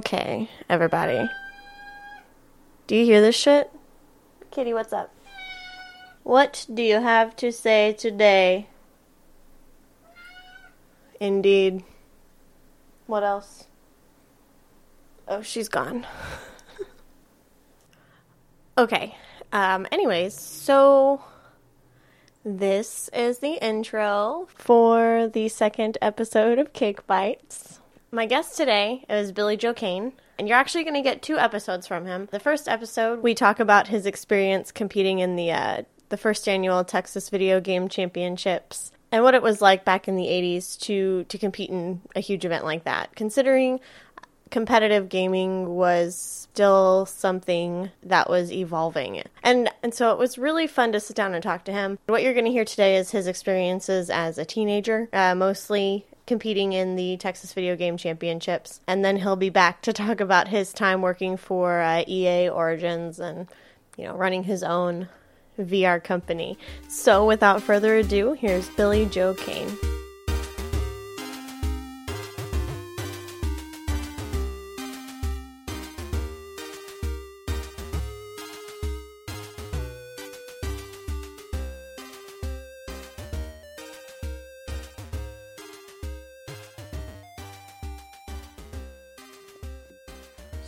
[0.00, 1.28] Okay, everybody.
[2.86, 3.70] Do you hear this shit?
[4.50, 5.12] Kitty, what's up?
[6.22, 8.68] What do you have to say today?
[11.20, 11.84] Indeed.
[13.06, 13.66] What else?
[15.28, 16.06] Oh, she's gone.
[18.78, 19.14] okay.
[19.52, 21.22] Um, anyways, so
[22.42, 27.79] this is the intro for the second episode of Cake Bites.
[28.12, 31.86] My guest today is Billy Joe Kane, and you're actually going to get two episodes
[31.86, 32.28] from him.
[32.32, 36.82] The first episode, we talk about his experience competing in the uh, the first annual
[36.82, 41.38] Texas Video Game Championships and what it was like back in the 80s to to
[41.38, 43.14] compete in a huge event like that.
[43.14, 43.78] Considering
[44.50, 49.22] competitive gaming was still something that was evolving.
[49.44, 51.98] And and so it was really fun to sit down and talk to him.
[52.06, 56.72] What you're going to hear today is his experiences as a teenager, uh, mostly competing
[56.72, 58.80] in the Texas Video Game Championships.
[58.86, 63.18] And then he'll be back to talk about his time working for uh, EA Origins
[63.18, 63.48] and,
[63.96, 65.08] you know, running his own
[65.58, 66.56] VR company.
[66.88, 69.76] So without further ado, here's Billy Joe Kane.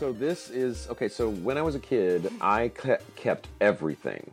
[0.02, 1.08] So this is okay.
[1.08, 2.72] So when I was a kid, I
[3.14, 4.32] kept everything.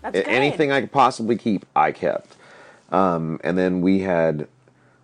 [0.00, 0.26] That's good.
[0.26, 2.36] Anything I could possibly keep, I kept.
[2.90, 4.48] Um, and then we had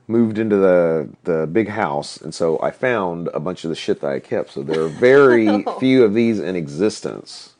[0.08, 4.00] moved into the the big house, and so I found a bunch of the shit
[4.00, 4.52] that I kept.
[4.52, 7.52] So there are very few of these in existence.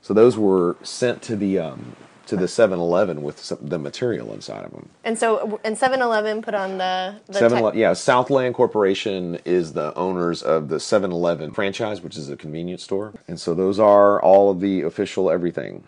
[0.00, 1.94] So those were sent to the um,
[2.26, 4.88] to the 7-Eleven with some, the material inside of them.
[5.04, 9.94] And so, and 7-Eleven put on the the Seven, tech- yeah, Southland Corporation is the
[9.94, 14.50] owners of the 7-Eleven franchise, which is a convenience store, and so those are all
[14.50, 15.84] of the official everything.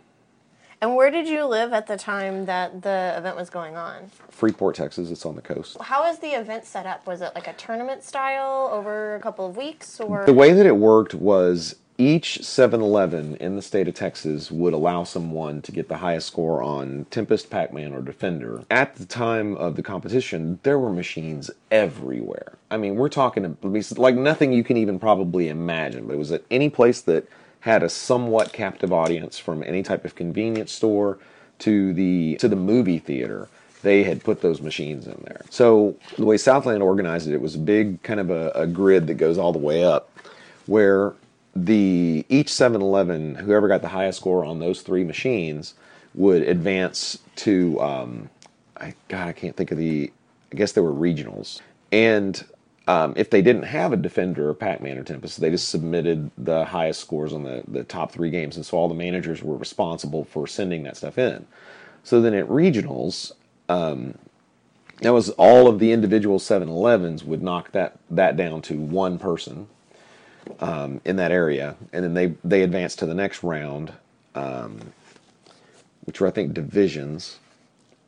[0.81, 4.11] And where did you live at the time that the event was going on?
[4.29, 5.11] Freeport, Texas.
[5.11, 5.79] It's on the coast.
[5.81, 7.07] How was the event set up?
[7.07, 10.67] Was it like a tournament style over a couple of weeks, or The way that
[10.67, 15.89] it worked was each 7-Eleven in the state of Texas would allow someone to get
[15.89, 18.65] the highest score on Tempest, Pac-Man, or Defender.
[18.71, 22.55] At the time of the competition, there were machines everywhere.
[22.71, 23.57] I mean, we're talking
[23.97, 26.07] like nothing you can even probably imagine.
[26.07, 27.29] But it was at any place that
[27.61, 31.19] had a somewhat captive audience, from any type of convenience store
[31.61, 33.49] to the to the movie theater
[33.83, 35.43] they had put those machines in there.
[35.51, 39.07] So the way Southland organized it, it was a big kind of a, a grid
[39.07, 40.11] that goes all the way up,
[40.67, 41.13] where
[41.57, 45.75] the each 7-Eleven, whoever got the highest score on those three machines,
[46.15, 47.81] would advance to.
[47.81, 48.31] Um,
[48.77, 50.13] I God, I can't think of the.
[50.53, 51.61] I guess they were regionals,
[51.91, 52.45] and
[52.87, 56.65] um, if they didn't have a defender or Pac-Man or Tempest, they just submitted the
[56.65, 60.25] highest scores on the the top three games, and so all the managers were responsible
[60.25, 61.47] for sending that stuff in.
[62.03, 63.33] So then at regionals,
[63.69, 64.19] um,
[65.01, 69.69] that was all of the individual 7-Elevens would knock that that down to one person
[70.61, 73.93] um, in that area, and then they they advanced to the next round,
[74.35, 74.81] um,
[76.05, 77.39] which were I think divisions.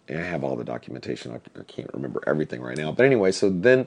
[0.08, 1.32] And I have all the documentation.
[1.32, 3.86] I, I can't remember everything right now, but anyway, so then.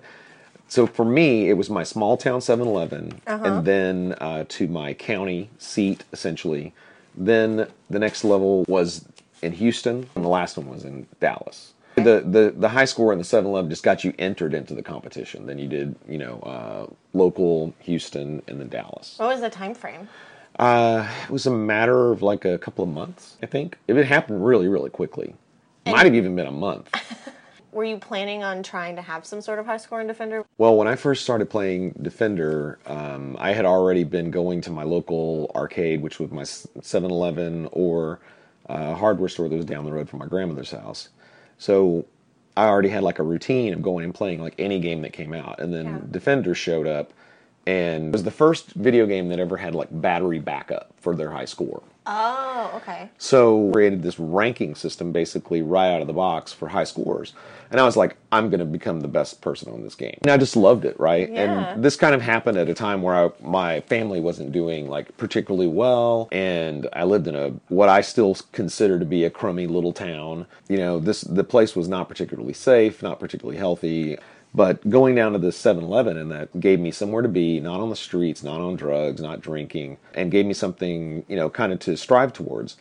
[0.67, 5.49] So for me, it was my small town 7-Eleven, and then uh, to my county
[5.57, 6.73] seat, essentially.
[7.15, 9.03] Then the next level was
[9.41, 11.73] in Houston, and the last one was in Dallas.
[11.99, 15.45] The, the the high score in the 7-Eleven just got you entered into the competition.
[15.45, 19.15] Then you did, you know, uh, local Houston and then Dallas.
[19.17, 20.07] what was the time frame?
[20.57, 23.77] Uh, it was a matter of like a couple of months, I think.
[23.87, 25.35] It happened really, really quickly.
[25.85, 26.89] Might have even been a month.
[27.71, 30.43] Were you planning on trying to have some sort of high score in Defender?
[30.57, 34.83] Well, when I first started playing Defender, um, I had already been going to my
[34.83, 38.19] local arcade, which was my 7 Eleven or
[38.67, 41.09] uh, hardware store that was down the road from my grandmother's house.
[41.59, 42.05] So
[42.57, 45.33] I already had like a routine of going and playing like any game that came
[45.33, 45.59] out.
[45.59, 45.99] And then Yeah.
[46.09, 47.13] Defender showed up,
[47.67, 51.29] and it was the first video game that ever had like battery backup for their
[51.29, 51.83] high score.
[52.11, 53.07] Oh, okay.
[53.19, 57.33] So created this ranking system basically right out of the box for high scores.
[57.69, 60.17] And I was like, I'm going to become the best person on this game.
[60.23, 61.31] And I just loved it, right?
[61.31, 61.73] Yeah.
[61.73, 65.15] And this kind of happened at a time where I, my family wasn't doing like
[65.17, 69.67] particularly well and I lived in a what I still consider to be a crummy
[69.67, 70.47] little town.
[70.67, 74.17] You know, this the place was not particularly safe, not particularly healthy.
[74.53, 77.81] But going down to the 7 Eleven, and that gave me somewhere to be, not
[77.81, 81.73] on the streets, not on drugs, not drinking, and gave me something, you know, kind
[81.73, 82.77] of to strive towards.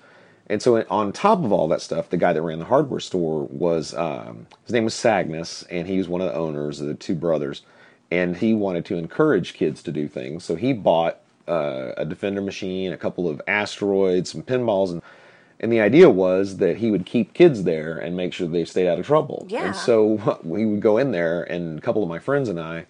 [0.49, 3.45] And so, on top of all that stuff, the guy that ran the hardware store
[3.51, 6.95] was, um, his name was Sagnus, and he was one of the owners of the
[6.95, 7.63] two brothers.
[8.11, 10.45] and he wanted to encourage kids to do things.
[10.45, 15.03] So he bought uh, a Defender machine, a couple of asteroids, some pinballs, and
[15.61, 18.89] and the idea was that he would keep kids there and make sure they stayed
[18.89, 19.47] out of trouble.
[19.49, 19.67] Yeah.
[19.67, 22.87] And so we would go in there, and a couple of my friends and I,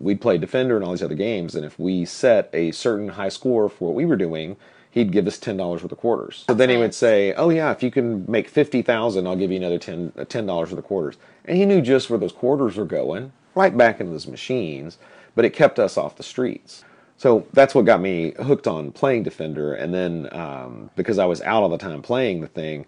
[0.00, 1.54] we'd play Defender and all these other games.
[1.54, 4.56] And if we set a certain high score for what we were doing,
[4.90, 6.44] he'd give us ten dollars worth of quarters.
[6.48, 9.50] So then he would say, "Oh yeah, if you can make fifty thousand, I'll give
[9.50, 12.32] you another ten uh, ten dollars worth of quarters." And he knew just where those
[12.32, 14.98] quarters were going, right back into those machines.
[15.34, 16.84] But it kept us off the streets.
[17.18, 19.74] So that's what got me hooked on playing Defender.
[19.74, 22.86] And then um, because I was out all the time playing the thing,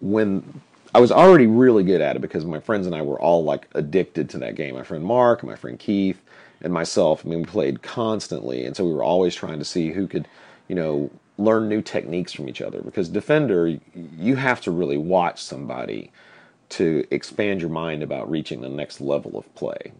[0.00, 0.60] when
[0.94, 3.68] I was already really good at it because my friends and I were all like
[3.74, 4.74] addicted to that game.
[4.74, 6.20] My friend Mark, my friend Keith,
[6.60, 7.24] and myself.
[7.24, 10.26] I mean, we played constantly, and so we were always trying to see who could,
[10.66, 12.80] you know, learn new techniques from each other.
[12.82, 16.10] Because Defender, you have to really watch somebody
[16.70, 19.92] to expand your mind about reaching the next level of play.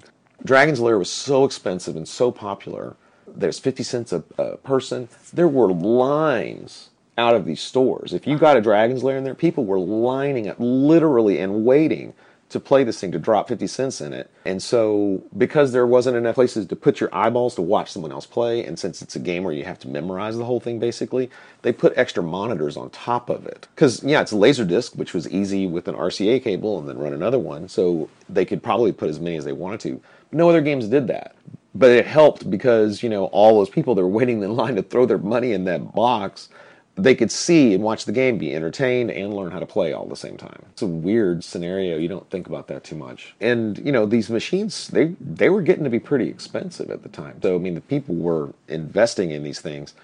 [0.45, 2.97] Dragon's Lair was so expensive and so popular.
[3.39, 5.09] There's 50 cents a, a person.
[5.33, 8.13] There were lines out of these stores.
[8.13, 12.15] If you got a Dragon's Lair in there, people were lining up literally and waiting
[12.49, 14.31] to play this thing to drop 50 cents in it.
[14.47, 18.25] And so, because there wasn't enough places to put your eyeballs to watch someone else
[18.25, 21.29] play, and since it's a game where you have to memorize the whole thing basically,
[21.63, 23.69] they put extra monitors on top of it.
[23.75, 26.99] Because, yeah, it's a laser disc, which was easy with an RCA cable and then
[26.99, 27.69] run another one.
[27.69, 30.01] So, they could probably put as many as they wanted to.
[30.33, 31.35] No other games did that.
[31.75, 34.83] But it helped because, you know, all those people that were waiting in line to
[34.83, 36.49] throw their money in that box
[36.97, 40.05] they could see and watch the game, be entertained, and learn how to play all
[40.05, 40.65] at the same time.
[40.73, 41.99] It's a weird scenario.
[41.99, 43.35] You don't think about that too much.
[43.41, 47.09] And you know, these machines they they were getting to be pretty expensive at the
[47.09, 47.41] time.
[47.43, 49.95] So I mean, the people were investing in these things,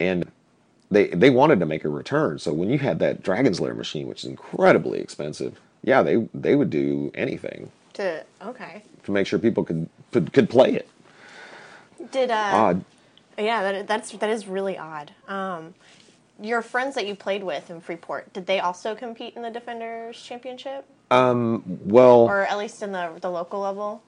[0.00, 0.30] and
[0.90, 2.38] they they wanted to make a return.
[2.38, 6.56] So when you had that Dragon's Lair machine, which is incredibly expensive, yeah, they they
[6.56, 8.82] would do anything To okay.
[9.04, 10.88] to make sure people could could, could play it.
[12.12, 12.84] Did uh Odd.
[13.38, 15.12] yeah, that that's that is really odd.
[15.28, 15.74] Um
[16.40, 20.20] your friends that you played with in Freeport, did they also compete in the Defenders
[20.22, 20.86] Championship?
[21.10, 24.02] Um, well, Or at least in the the local level?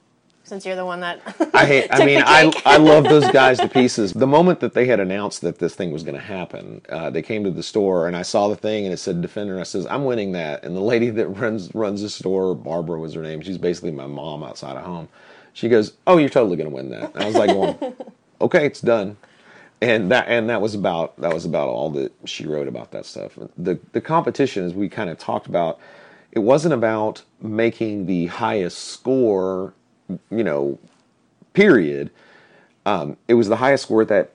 [0.45, 1.21] Since you're the one that
[1.55, 1.87] I hate.
[1.93, 2.53] I mean, I.
[2.65, 4.13] I love those guys to pieces.
[4.13, 7.23] The moment that they had announced that this thing was going to happen, uh, they
[7.23, 9.53] came to the store and I saw the thing and it said Defender.
[9.53, 12.99] And I says, "I'm winning that." And the lady that runs runs the store, Barbara
[12.99, 13.41] was her name.
[13.43, 15.09] She's basically my mom outside of home.
[15.53, 17.95] She goes, "Oh, you're totally going to win that." And I was like, going,
[18.41, 19.17] "Okay, it's done."
[19.81, 23.07] And that and that was about that was about all that she wrote about that
[23.07, 23.39] stuff.
[23.59, 25.81] The the competition, as we kind of talked about,
[26.33, 29.75] it wasn't about making the highest score,
[30.31, 30.79] you know,
[31.55, 32.11] period.
[32.87, 34.33] Um, it was the highest score at that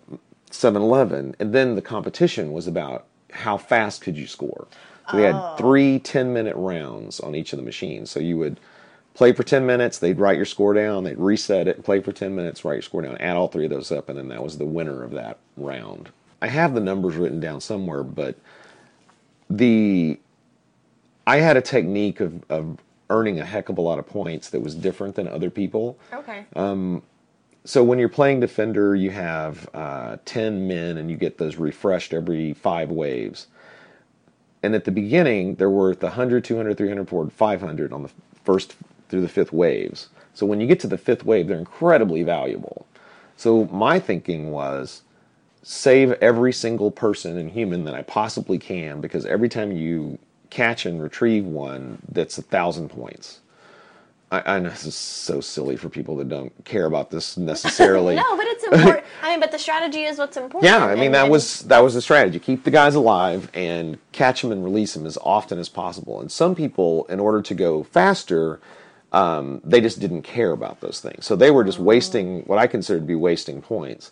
[0.52, 4.68] 7-Eleven, and then the competition was about how fast could you score.
[5.12, 8.12] So we had three 10-minute rounds on each of the machines.
[8.12, 8.60] So you would
[9.18, 12.36] play for 10 minutes, they'd write your score down, they'd reset it, play for 10
[12.36, 14.60] minutes, write your score down, add all three of those up, and then that was
[14.60, 16.12] the winner of that round.
[16.40, 18.36] I have the numbers written down somewhere, but
[19.50, 20.20] the
[21.26, 22.78] I had a technique of, of
[23.10, 25.98] earning a heck of a lot of points that was different than other people.
[26.14, 26.46] Okay.
[26.56, 27.02] Um,
[27.66, 32.14] So when you're playing Defender, you have uh, 10 men and you get those refreshed
[32.14, 33.48] every five waves.
[34.64, 38.10] And at the beginning, they're worth 100, 200, 300, 400, 500 on the
[38.44, 38.76] first
[39.10, 40.10] through the fifth waves.
[40.34, 42.86] So when you get to the fifth wave, they're incredibly valuable.
[43.36, 45.02] So my thinking was
[45.64, 50.18] save every single person and human that I possibly can because every time you
[50.50, 53.40] catch and retrieve one, that's a thousand points.
[54.32, 58.16] I, I know this is so silly for people that don't care about this necessarily.
[58.28, 59.06] No, but it's important.
[59.24, 60.64] I mean, but the strategy is what's important.
[60.72, 62.40] Yeah, I mean and- that and- was that was the strategy.
[62.40, 66.20] Keep the guys alive and catch them and release them as often as possible.
[66.22, 68.60] And some people, in order to go faster,
[69.14, 71.26] um, they just didn't care about those things.
[71.26, 74.12] So they were just wasting what I consider to be wasting points.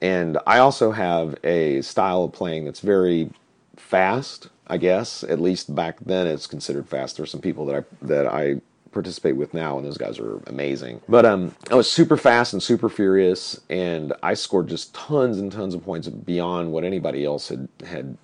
[0.00, 3.30] And I also have a style of playing that's very
[3.76, 4.48] fast.
[4.68, 7.16] I guess at least back then it's considered fast.
[7.16, 8.60] There's some people that I that I
[8.96, 11.02] participate with now, and those guys are amazing.
[11.08, 15.52] But um, I was super fast and super furious, and I scored just tons and
[15.52, 18.16] tons of points beyond what anybody else had had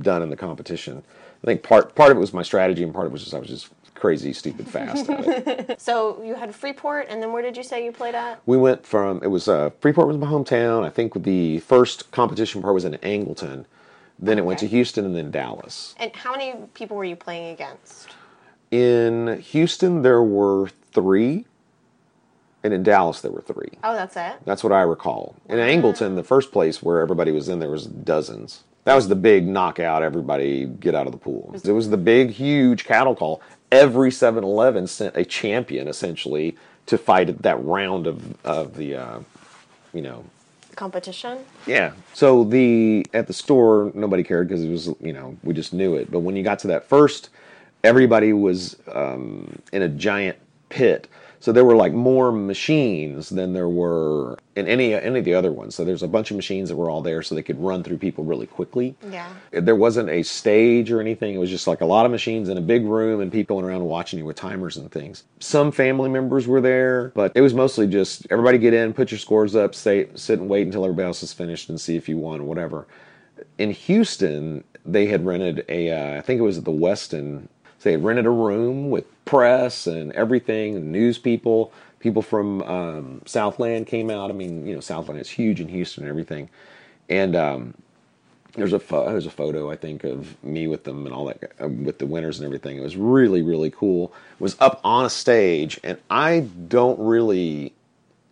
[0.00, 1.02] done in the competition.
[1.42, 3.34] I think part part of it was my strategy, and part of it was just
[3.34, 3.68] I was just
[4.04, 5.08] crazy, stupid fast.
[5.78, 8.38] So you had Freeport, and then where did you say you played at?
[8.44, 10.84] We went from it was uh, Freeport was my hometown.
[10.84, 13.64] I think the first competition part was in Angleton.
[14.18, 15.94] Then it went to Houston and then Dallas.
[15.98, 18.08] And how many people were you playing against?
[18.70, 21.46] In Houston, there were three,
[22.62, 23.72] and in Dallas, there were three.
[23.82, 24.34] Oh, that's it.
[24.44, 25.34] That's what I recall.
[25.48, 28.64] In Angleton, the first place where everybody was in, there was dozens.
[28.84, 30.02] That was the big knockout.
[30.02, 31.54] Everybody get out of the pool.
[31.64, 33.40] It was the big, huge cattle call.
[33.74, 39.20] Every 7-Eleven sent a champion essentially to fight at that round of of the uh,
[39.92, 40.24] you know
[40.76, 41.38] Competition?
[41.66, 41.92] yeah.
[42.14, 45.94] So the at the store nobody cared because it was you know we just knew
[45.94, 46.10] it.
[46.10, 47.30] But when you got to that first,
[47.82, 50.38] everybody was um, in a giant
[50.68, 51.08] pit.
[51.44, 55.52] So there were like more machines than there were in any any of the other
[55.52, 55.74] ones.
[55.74, 57.98] So there's a bunch of machines that were all there so they could run through
[57.98, 58.96] people really quickly.
[59.10, 59.28] Yeah.
[59.50, 61.34] There wasn't a stage or anything.
[61.34, 63.84] It was just like a lot of machines in a big room and people around
[63.84, 65.24] watching you with timers and things.
[65.38, 69.18] Some family members were there, but it was mostly just everybody get in, put your
[69.18, 72.16] scores up, stay, sit and wait until everybody else is finished and see if you
[72.16, 72.86] won or whatever.
[73.58, 77.48] In Houston, they had rented a, uh, I think it was at the Westin.
[77.84, 81.70] So they rented a room with press and everything, and news people.
[82.00, 84.30] People from um, Southland came out.
[84.30, 86.48] I mean, you know, Southland is huge in Houston and everything.
[87.10, 87.74] And um,
[88.54, 91.52] there's a pho- there's a photo I think of me with them and all that
[91.62, 92.78] uh, with the winners and everything.
[92.78, 94.14] It was really really cool.
[94.32, 97.74] It was up on a stage, and I don't really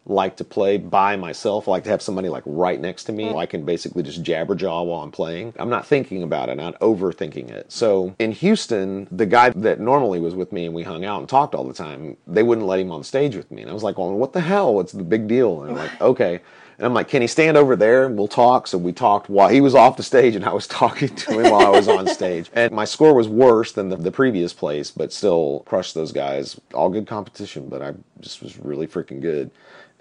[0.06, 1.68] like to play by myself.
[1.68, 3.26] I like to have somebody like right next to me.
[3.26, 3.38] Mm.
[3.38, 5.54] I can basically just jabberjaw while I'm playing.
[5.58, 7.70] I'm not thinking about it, I'm not overthinking it.
[7.70, 11.28] So in Houston, the guy that normally was with me and we hung out and
[11.28, 13.62] talked all the time, they wouldn't let him on stage with me.
[13.62, 14.74] And I was like, well, what the hell?
[14.74, 15.62] What's the big deal?
[15.62, 16.40] And they're like, okay.
[16.78, 18.66] And I'm like, can he stand over there and we'll talk?
[18.66, 21.52] So we talked while he was off the stage and I was talking to him
[21.52, 22.50] while I was on stage.
[22.54, 26.60] And my score was worse than the, the previous place, but still crushed those guys.
[26.74, 29.52] All good competition, but I just was really freaking good.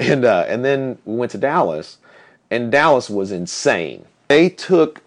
[0.02, 2.00] And uh, and then we went to Dallas,
[2.50, 4.06] and Dallas was insane.
[4.30, 5.02] They took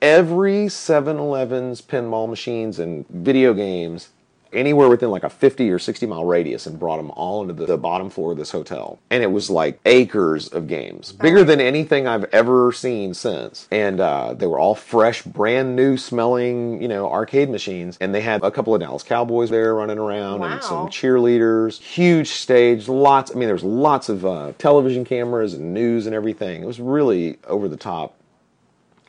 [0.00, 4.10] every 7-Eleven's pinball machines and video games
[4.52, 7.66] anywhere within like a 50 or 60 mile radius and brought them all into the,
[7.66, 8.98] the bottom floor of this hotel.
[9.10, 13.68] And it was like acres of games, bigger than anything I've ever seen since.
[13.70, 17.98] And uh, they were all fresh, brand new smelling, you know, arcade machines.
[18.00, 22.28] And they had a couple of Dallas Cowboys there running around and some cheerleaders, huge
[22.28, 23.30] stage, lots.
[23.30, 26.62] I mean, there's lots of uh, television cameras and news and everything.
[26.62, 28.14] It was really over the top.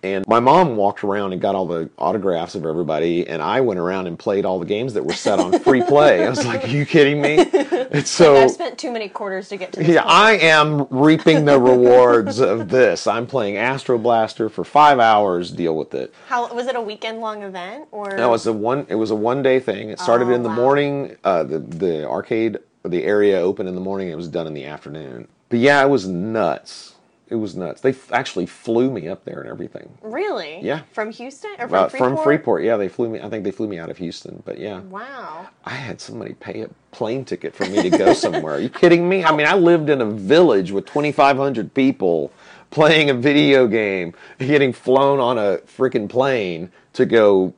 [0.01, 3.79] And my mom walked around and got all the autographs of everybody, and I went
[3.79, 6.25] around and played all the games that were set on free play.
[6.25, 9.57] I was like, "Are you kidding me?" It's so I spent too many quarters to
[9.57, 10.13] get to this yeah, point.
[10.13, 13.07] I am reaping the rewards of this.
[13.07, 15.51] I'm playing Astro Blaster for five hours.
[15.51, 16.13] Deal with it.
[16.27, 18.85] How was it a weekend long event or That was a one.
[18.89, 19.89] It was a one day thing.
[19.89, 20.55] It started Oh, in the wow.
[20.55, 21.17] morning.
[21.25, 24.09] Uh, the the arcade, the area opened in the morning.
[24.09, 25.27] It was done in the afternoon.
[25.49, 26.88] But yeah, it was nuts.
[27.29, 27.81] It was nuts.
[27.81, 29.89] They f- actually flew me up there and everything.
[30.01, 30.59] really?
[30.61, 30.81] Yeah.
[30.93, 32.09] From Houston or from Uh, Freeport?
[32.15, 33.19] from Freeport, yeah, they flew me.
[33.21, 35.47] I think they flew me out of Houston, but yeah, Wow.
[35.63, 38.55] I had somebody pay a plane ticket for me to go somewhere.
[38.55, 39.23] Are you kidding me?
[39.23, 42.31] I mean, I lived in a village with 2,500 people
[42.71, 47.53] playing a video game, getting flown on a freaking plane to go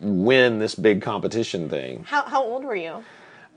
[0.00, 2.04] win this big competition thing.
[2.08, 3.04] How how old were you?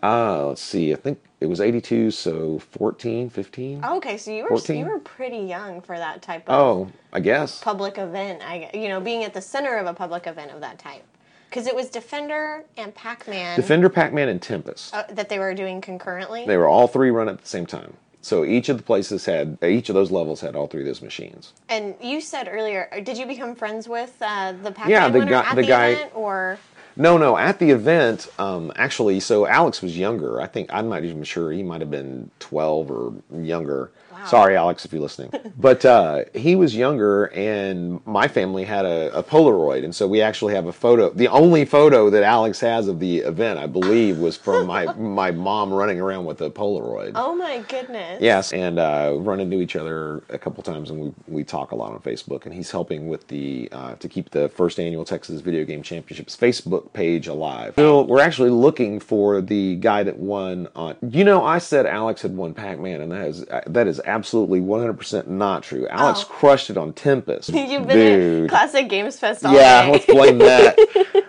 [0.03, 0.93] Uh, let's see.
[0.93, 3.81] I think it was 82, so 14, 15.
[3.83, 4.77] Oh, okay, so you were 14?
[4.77, 7.59] you were pretty young for that type of Oh, I guess.
[7.61, 8.41] public event.
[8.43, 11.03] I you know being at the center of a public event of that type
[11.49, 14.93] because it was Defender and Pac Man Defender, Pac-Man, and Tempest.
[14.93, 16.45] uh, that they were doing concurrently.
[16.45, 17.95] They were all three run at the same time.
[18.21, 21.01] So each of the places had, each of those levels had all three of those
[21.03, 21.53] machines.
[21.69, 25.25] and you said earlier, did you become friends with uh, the Pac Man Yeah, the
[25.25, 26.57] guy- at the the, guy- event or?
[26.97, 27.37] No, no.
[27.37, 30.41] At the event, um, actually, so Alex was younger.
[30.41, 33.91] I think I'm not even sure he might have been 12 or younger.
[34.25, 34.31] Wow.
[34.31, 35.31] Sorry, Alex, if you're listening.
[35.57, 40.19] but uh, he was younger, and my family had a, a Polaroid, and so we
[40.19, 41.11] actually have a photo.
[41.11, 45.29] The only photo that Alex has of the event, I believe, was from my my
[45.29, 47.11] mom running around with a Polaroid.
[47.13, 48.19] Oh my goodness!
[48.19, 51.75] Yes, and uh, run into each other a couple times, and we we talk a
[51.75, 52.45] lot on Facebook.
[52.45, 56.35] And he's helping with the uh, to keep the first annual Texas Video Game Championships
[56.35, 57.73] Facebook page alive.
[57.73, 60.95] Still, we're actually looking for the guy that won on.
[61.07, 64.93] You know, I said Alex had won Pac-Man, and that is that is absolutely 100
[64.93, 65.87] percent not true.
[65.89, 66.31] Alex Oh.
[66.33, 67.49] crushed it on Tempest.
[67.53, 69.91] You've been Classic Games Fest all Yeah, day.
[69.91, 70.77] let's blame that.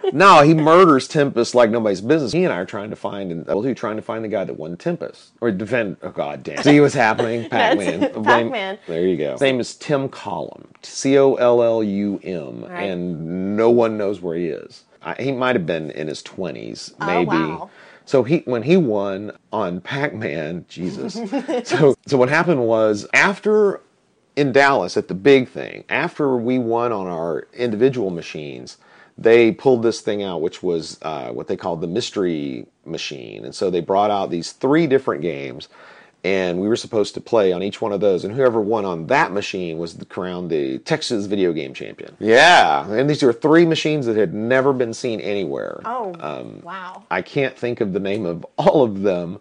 [0.12, 2.32] no, he murders Tempest like nobody's business.
[2.32, 4.56] He and I are trying to find, and well, trying to find the guy that
[4.58, 5.96] won Tempest or defend.
[6.02, 6.62] Oh God damn!
[6.62, 8.22] See what's happening, Pac-Man.
[8.24, 8.78] Pac-Man.
[8.86, 9.32] There you go.
[9.32, 14.20] His name is Tim Collum, C O L L U M, and no one knows
[14.20, 14.84] where he is.
[15.02, 17.26] I, he might have been in his twenties, Oh, maybe.
[17.28, 17.70] wow.
[18.06, 21.14] So he when he won on Pac-Man, Jesus.
[21.68, 23.82] so so what happened was after
[24.36, 28.76] in Dallas at the big thing, after we won on our individual machines,
[29.18, 33.44] they pulled this thing out, which was uh, what they called the mystery machine.
[33.44, 35.68] And so they brought out these three different games,
[36.26, 38.24] and we were supposed to play on each one of those.
[38.24, 42.16] And whoever won on that machine was crowned the Texas video game champion.
[42.18, 45.80] Yeah, and these were three machines that had never been seen anywhere.
[45.84, 47.04] Oh, Um, wow.
[47.12, 49.38] I can't think of the name of all of them,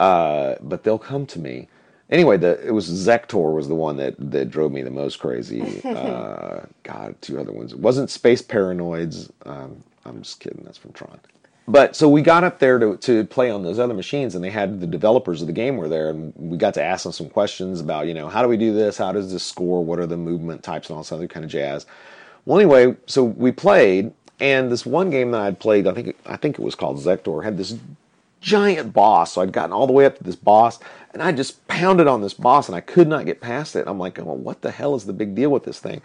[0.00, 1.68] uh, but they'll come to me.
[2.10, 5.80] Anyway, the it was Zektor was the one that that drove me the most crazy.
[5.84, 7.72] uh, God, two other ones.
[7.72, 9.30] It wasn't Space Paranoids.
[9.46, 10.62] Um, I'm just kidding.
[10.64, 11.18] That's from Tron.
[11.66, 14.50] But so we got up there to, to play on those other machines, and they
[14.50, 17.30] had the developers of the game were there, and we got to ask them some
[17.30, 18.98] questions about, you know, how do we do this?
[18.98, 19.82] How does this score?
[19.82, 21.86] What are the movement types and all this other kind of jazz?
[22.44, 26.36] Well, anyway, so we played, and this one game that I'd played, I think I
[26.36, 27.78] think it was called Zektor, had this
[28.42, 29.32] giant boss.
[29.32, 30.78] So I'd gotten all the way up to this boss,
[31.14, 33.86] and I just pounded on this boss, and I could not get past it.
[33.86, 36.02] I'm like, well, what the hell is the big deal with this thing?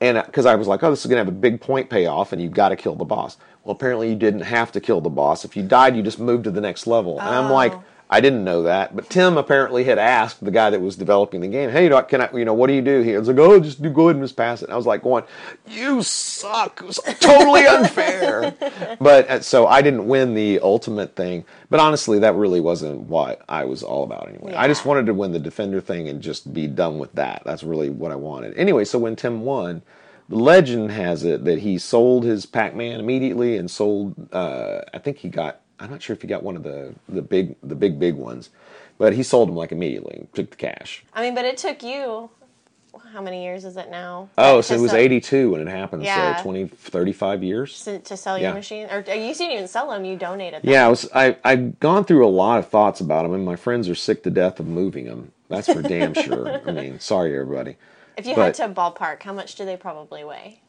[0.00, 1.90] And uh, because I was like, oh, this is going to have a big point
[1.90, 3.36] payoff, and you've got to kill the boss.
[3.64, 5.44] Well, apparently you didn't have to kill the boss.
[5.44, 7.18] If you died, you just moved to the next level.
[7.20, 7.84] And I'm like, Oh.
[8.10, 11.48] I didn't know that, but Tim apparently had asked the guy that was developing the
[11.48, 13.38] game, "Hey, you know, can I, you know, what do you do here?" It's like,
[13.38, 15.24] "Oh, just do go ahead and just pass it." And I was like, "Going,
[15.68, 16.80] you suck!
[16.80, 18.54] It was totally unfair."
[18.98, 21.44] but uh, so I didn't win the ultimate thing.
[21.68, 24.54] But honestly, that really wasn't what I was all about anyway.
[24.54, 27.42] I just wanted to win the defender thing and just be done with that.
[27.44, 28.56] That's really what I wanted.
[28.56, 29.82] Anyway, so when Tim won.
[30.30, 34.14] The legend has it that he sold his Pac-Man immediately and sold.
[34.30, 35.60] Uh, I think he got.
[35.80, 38.50] I'm not sure if he got one of the the big the big big ones,
[38.98, 40.26] but he sold them like immediately.
[40.34, 41.04] Took the cash.
[41.14, 42.30] I mean, but it took you.
[43.12, 44.28] How many years is it now?
[44.36, 46.02] Oh, so it was sell- 82 when it happened.
[46.02, 46.36] Yeah.
[46.38, 47.84] So 20, 35 years.
[47.84, 48.48] To, to sell Yeah.
[48.48, 50.04] your machine, or uh, you didn't even sell them.
[50.04, 50.62] You donated.
[50.62, 50.70] Them.
[50.72, 51.08] Yeah, I was.
[51.14, 54.22] I I've gone through a lot of thoughts about them, and my friends are sick
[54.24, 55.32] to death of moving them.
[55.48, 56.60] That's for damn sure.
[56.66, 57.76] I mean, sorry everybody.
[58.16, 60.60] If you but- had to ballpark, how much do they probably weigh?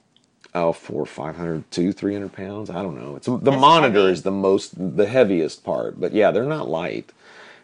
[0.56, 2.70] Oh, four, five hundred, two, three hundred pounds.
[2.70, 3.16] I don't know.
[3.16, 4.12] It's the That's monitor heavy.
[4.14, 6.00] is the most, the heaviest part.
[6.00, 7.12] But yeah, they're not light,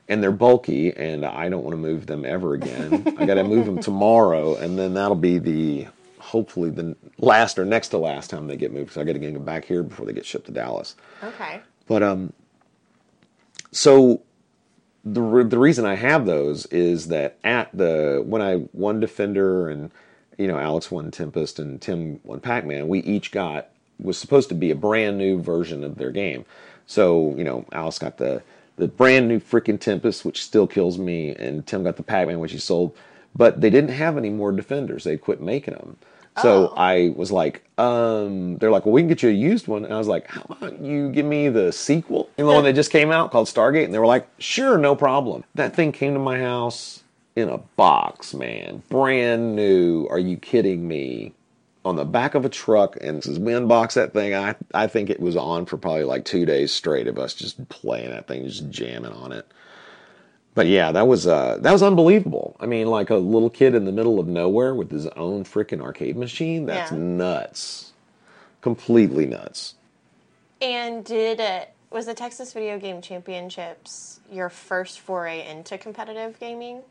[0.08, 3.16] and they're bulky, and I don't want to move them ever again.
[3.18, 5.88] I got to move them tomorrow, and then that'll be the
[6.20, 8.94] hopefully the last or next to last time they get moved.
[8.94, 10.96] So I got to get them back here before they get shipped to Dallas.
[11.24, 11.62] Okay.
[11.88, 12.34] But um,
[13.72, 14.22] so
[15.04, 19.70] the re- the reason I have those is that at the when I won Defender
[19.70, 19.92] and
[20.38, 24.50] you know Alex won Tempest and Tim won Pac Man, we each got was supposed
[24.50, 26.46] to be a brand new version of their game.
[26.88, 28.42] So you know Alex got the
[28.78, 32.40] the brand new freaking Tempest, which still kills me, and Tim got the Pac Man,
[32.40, 32.96] which he sold.
[33.36, 35.98] But they didn't have any more Defenders; they quit making them.
[36.42, 36.74] So Oh.
[36.76, 39.86] I was like, um, they're like, well, we can get you a used one.
[39.86, 42.30] And I was like, how about you give me the sequel?
[42.38, 43.86] You know, the one that just came out called Stargate?
[43.86, 45.46] And they were like, sure, no problem.
[45.56, 47.04] That thing came to my house
[47.36, 48.84] in a box, man.
[48.90, 50.08] Brand new.
[50.10, 51.34] Are you kidding me?
[51.84, 52.98] On the back of a truck.
[53.02, 56.26] And says we unbox that thing, I, I think it was on for probably like
[56.26, 59.46] two days straight of us just playing that thing, just jamming on it.
[60.56, 62.56] But yeah, that was uh, that was unbelievable.
[62.60, 65.82] I mean, like a little kid in the middle of nowhere with his own freaking
[65.82, 66.66] arcade machine.
[66.66, 66.98] That's Yeah.
[66.98, 67.92] nuts.
[68.62, 69.76] Completely nuts.
[70.62, 76.82] And did it was the Texas Video Game Championships your first foray into competitive gaming?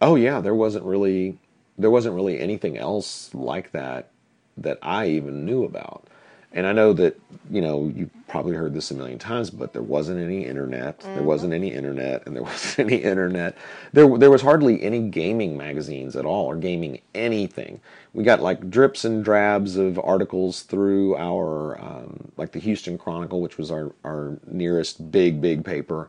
[0.00, 1.38] Oh yeah, there wasn't really
[1.76, 4.10] there wasn't really anything else like that
[4.56, 6.04] that I even knew about.
[6.52, 9.82] And I know that, you know, you've probably heard this a million times, but there
[9.82, 11.00] wasn't any internet.
[11.00, 13.56] There wasn't any internet and there wasn't any internet.
[13.92, 17.80] There there was hardly any gaming magazines at all or gaming anything.
[18.14, 23.40] We got like drips and drabs of articles through our um, like the Houston Chronicle,
[23.40, 26.08] which was our our nearest big big paper.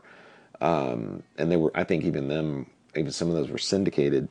[0.62, 4.28] Um, and they were I think even them even some of those were syndicated.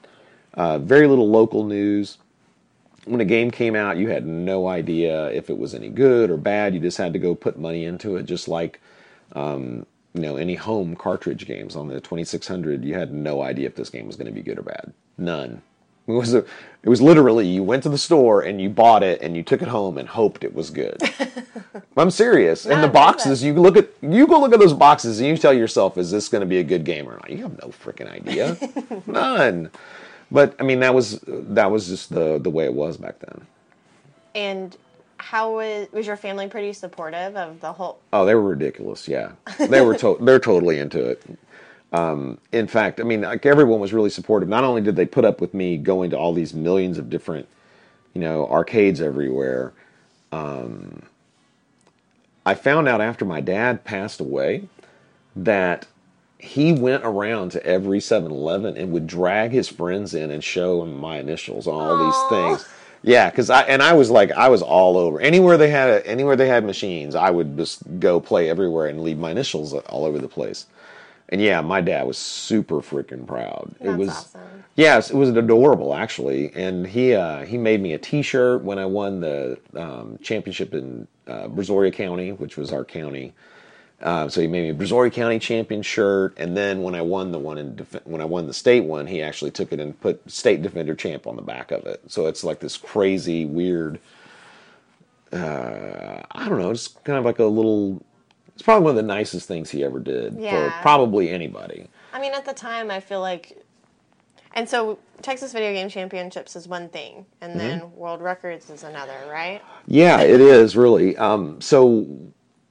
[0.53, 2.17] Uh, very little local news.
[3.05, 6.37] When a game came out, you had no idea if it was any good or
[6.37, 6.73] bad.
[6.73, 8.81] You just had to go put money into it, just like
[9.33, 12.83] um, you know any home cartridge games on the 2600.
[12.83, 14.93] You had no idea if this game was going to be good or bad.
[15.17, 15.61] None.
[16.09, 16.39] It was a,
[16.83, 19.61] it was literally you went to the store and you bought it and you took
[19.61, 20.97] it home and hoped it was good.
[21.97, 22.65] I'm serious.
[22.65, 25.37] and No, the boxes, you look at you go look at those boxes and you
[25.37, 27.29] tell yourself, is this going to be a good game or not?
[27.29, 28.57] You have no freaking idea.
[29.07, 29.69] None.
[30.31, 33.45] But I mean, that was that was just the the way it was back then.
[34.35, 34.75] And
[35.17, 37.99] how was was your family pretty supportive of the whole?
[38.13, 39.07] Oh, they were ridiculous.
[39.07, 39.97] Yeah, they were.
[39.97, 41.21] To- they're totally into it.
[41.91, 44.47] Um, in fact, I mean, like everyone was really supportive.
[44.49, 47.47] Not only did they put up with me going to all these millions of different,
[48.13, 49.73] you know, arcades everywhere.
[50.31, 51.03] Um,
[52.45, 54.63] I found out after my dad passed away
[55.35, 55.87] that
[56.37, 60.97] he went around to every 7-Eleven and would drag his friends in and show them
[60.97, 62.05] my initials on all Aw.
[62.05, 62.73] these things.
[63.01, 66.35] Yeah, because I and I was like I was all over anywhere they had anywhere
[66.35, 67.15] they had machines.
[67.15, 70.65] I would just go play everywhere and leave my initials all over the place.
[71.29, 73.75] And yeah, my dad was super freaking proud.
[73.79, 74.41] it That's was awesome.
[74.75, 78.85] Yes, it was adorable actually, and he uh, he made me a T-shirt when I
[78.85, 83.33] won the um, championship in uh, Brazoria County, which was our county.
[84.01, 87.31] Uh, so he made me a Brazoria County champion shirt, and then when I won
[87.31, 89.99] the one in def- when I won the state one, he actually took it and
[89.99, 92.01] put state defender champ on the back of it.
[92.07, 93.99] So it's like this crazy, weird.
[95.33, 96.71] Uh, I don't know.
[96.71, 98.01] It's kind of like a little.
[98.59, 100.51] It's probably one of the nicest things he ever did Yeah.
[100.69, 101.87] for probably anybody.
[102.11, 103.57] I mean, at the time, I feel like,
[104.53, 107.59] and so Texas Video Game Championships is one thing, and Mm-hmm.
[107.59, 109.61] then World Records is another, right?
[109.87, 111.15] Yeah, it is really.
[111.15, 112.05] Um, so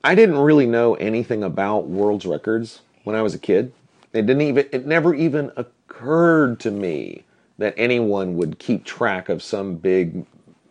[0.04, 3.72] I didn't really know anything about world's records when I was a kid.
[4.12, 4.66] It didn't even.
[4.70, 7.24] It never even occurred to me
[7.56, 10.26] that anyone would keep track of some big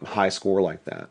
[0.05, 1.09] high score like that.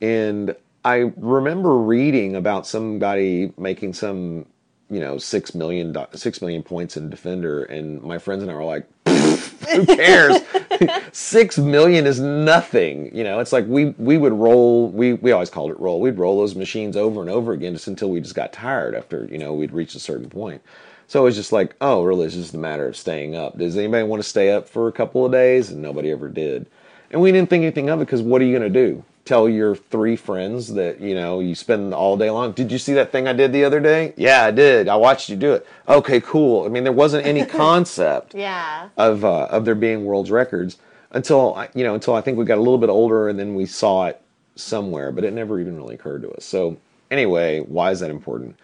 [0.00, 4.46] And I remember reading about somebody making some,
[4.90, 8.64] you know, six million six million points in Defender, and my friends and I were
[8.64, 10.36] like, "Who cares?
[11.12, 14.88] six million is nothing." You know, it's like we we would roll.
[14.88, 16.00] We we always called it roll.
[16.00, 18.94] We'd roll those machines over and over again just until we just got tired.
[18.94, 20.62] After you know we'd reached a certain point.
[21.06, 22.26] So it was just like, oh, really?
[22.26, 23.58] It's just a matter of staying up.
[23.58, 25.70] Does anybody want to stay up for a couple of days?
[25.70, 26.66] And nobody ever did.
[27.10, 29.04] And we didn't think anything of it because what are you going to do?
[29.24, 32.52] Tell your three friends that you know you spend all day long.
[32.52, 34.12] Did you see that thing I did the other day?
[34.18, 34.86] Yeah, I did.
[34.86, 35.66] I watched you do it.
[35.88, 36.66] Okay, cool.
[36.66, 38.90] I mean, there wasn't any concept Yeah.
[38.98, 40.76] of uh, of there being world's records
[41.10, 43.54] until I- you know until I think we got a little bit older and then
[43.54, 44.20] we saw it
[44.56, 46.44] somewhere, but it never even really occurred to us.
[46.44, 46.76] So
[47.10, 48.56] anyway, why is that important?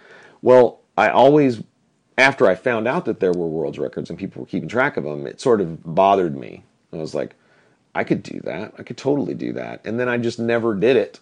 [0.42, 1.62] Well, I always
[2.18, 5.04] after I found out that there were world's records and people were keeping track of
[5.04, 6.64] them, it sort of bothered me.
[6.92, 7.34] I was like,
[7.94, 8.74] I could do that.
[8.78, 9.80] I could totally do that.
[9.84, 11.20] And then I just never did it.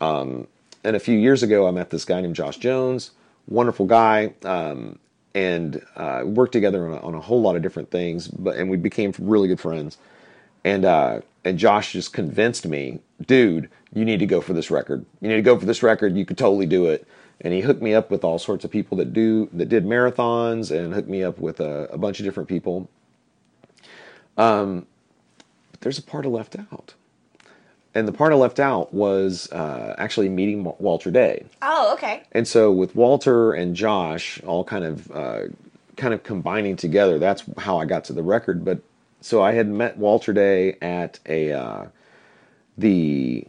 [0.00, 0.48] Um,
[0.82, 3.12] and a few years ago, I met this guy named Josh Jones,
[3.46, 4.98] wonderful guy, um,
[5.34, 8.28] and uh, worked together on a, on a whole lot of different things.
[8.28, 9.98] But and we became really good friends.
[10.64, 15.04] And uh, and Josh just convinced me, dude, you need to go for this record.
[15.20, 16.16] You need to go for this record.
[16.16, 17.06] You could totally do it.
[17.40, 20.70] And he hooked me up with all sorts of people that do that did marathons,
[20.70, 22.88] and hooked me up with a, a bunch of different people.
[24.36, 24.86] Um,
[25.84, 26.94] there's a part I left out,
[27.94, 31.44] and the part I left out was uh, actually meeting Walter Day.
[31.62, 32.24] Oh, okay.
[32.32, 35.40] And so with Walter and Josh all kind of uh,
[35.96, 38.64] kind of combining together, that's how I got to the record.
[38.64, 38.80] But
[39.20, 41.86] so I had met Walter Day at a uh,
[42.76, 43.46] the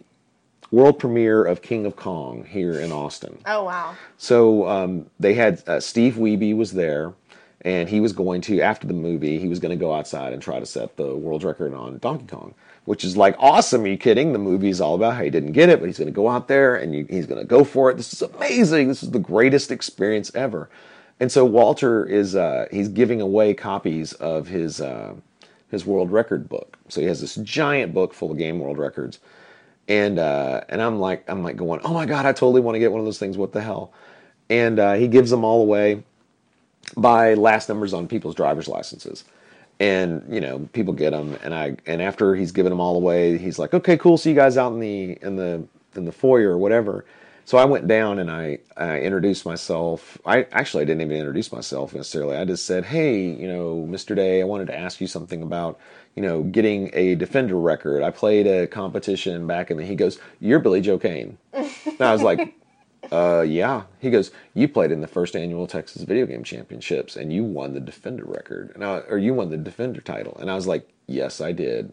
[0.72, 3.38] world premiere of King of Kong here in Austin.
[3.46, 3.96] Oh, wow.
[4.18, 7.14] So um, they had uh, Steve Wiebe was there,
[7.66, 10.42] and he was going to after the movie he was going to go outside and
[10.42, 12.54] try to set the world record on Donkey Kong,
[12.86, 13.84] which is like awesome.
[13.84, 14.32] Are you kidding?
[14.32, 16.48] The movie's all about how he didn't get it, but he's going to go out
[16.48, 17.98] there and you, he's going to go for it.
[17.98, 18.88] This is amazing.
[18.88, 20.70] This is the greatest experience ever.
[21.20, 25.16] And so Walter is uh, he's giving away copies of his uh,
[25.72, 26.78] his world record book.
[26.88, 29.20] So he has this giant book full of game world records
[29.88, 32.80] and uh, and I'm like I'm like going, oh my god, I totally want to
[32.80, 33.38] get one of those things.
[33.38, 33.92] What the hell?
[34.50, 36.04] And uh, he gives them all away
[36.96, 39.24] by last numbers on people's driver's licenses,
[39.80, 41.38] and you know people get them.
[41.44, 44.36] And I and after he's given them all away, he's like, okay, cool, see you
[44.36, 45.64] guys out in the in the
[45.96, 47.06] in the foyer or whatever.
[47.48, 50.18] So I went down and I, I introduced myself.
[50.26, 52.36] I actually I didn't even introduce myself necessarily.
[52.36, 54.16] I just said, "Hey, you know, Mr.
[54.16, 55.80] Day, I wanted to ask you something about,
[56.16, 58.02] you know, getting a defender record.
[58.02, 62.12] I played a competition back in the." He goes, "You're Billy Joe Kane." and I
[62.12, 62.56] was like,
[63.12, 67.32] "Uh, yeah." He goes, "You played in the first annual Texas Video Game Championships and
[67.32, 70.56] you won the defender record, and I, or you won the defender title." And I
[70.56, 71.92] was like, "Yes, I did."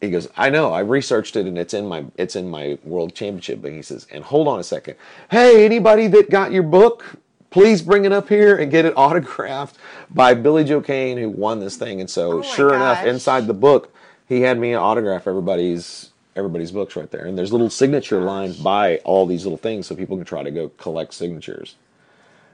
[0.00, 3.14] he goes, I know, I researched it and it's in my it's in my world
[3.14, 3.60] championship.
[3.60, 4.96] But he says, and hold on a second.
[5.30, 7.04] Hey, anybody that got your book,
[7.50, 9.76] please bring it up here and get it autographed
[10.10, 12.00] by Billy Joe Kane, who won this thing.
[12.00, 13.94] And so Oh sure enough, inside the book,
[14.26, 17.26] he had me autograph everybody's everybody's books right there.
[17.26, 20.50] And there's little signature lines by all these little things so people can try to
[20.50, 21.76] go collect signatures.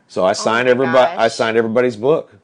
[0.09, 1.35] So I oh signed Oh everybody I gosh.
[1.35, 2.35] signed everybody's book.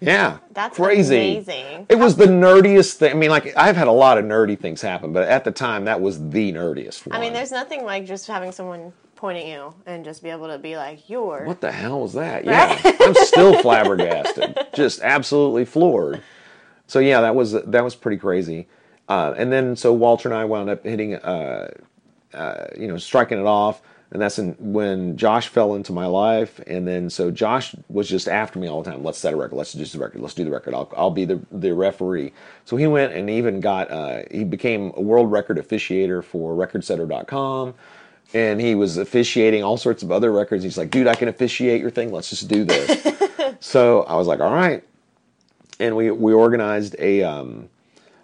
[0.00, 0.38] Yeah.
[0.52, 1.16] That's crazy.
[1.38, 1.86] amazing.
[1.88, 3.10] It was the nerdiest thing.
[3.10, 5.84] I mean, like I've had a lot of nerdy things happen, but at the time
[5.86, 7.16] that was the nerdiest one.
[7.16, 10.46] I mean, there's nothing like just having someone point at you and just be able
[10.46, 12.44] to be like, "You're." what the hell was that?
[12.44, 16.22] Yeah, I'm still flabbergasted, just absolutely floored.
[16.86, 18.68] So yeah, that was that was pretty crazy.
[19.08, 21.70] Uh, and then so Walter and I wound up hitting, uh,
[22.34, 23.80] uh, you know, striking it off.
[24.10, 26.60] And that's in, when Josh fell into my life.
[26.66, 29.04] And then so Josh was just after me all the time.
[29.04, 29.56] Let's set a record.
[29.56, 30.20] Let's do the record.
[30.22, 30.74] Let's do the record.
[30.74, 32.32] I'll, I'll be the, the referee.
[32.64, 37.74] So he went and even got, uh, he became a world record officiator for recordsetter.com.
[38.34, 40.62] And he was officiating all sorts of other records.
[40.62, 42.12] He's like, dude, I can officiate your thing.
[42.12, 43.06] Let's just do this.
[43.60, 44.84] so I was like, all right.
[45.80, 47.68] And we, we organized a, um,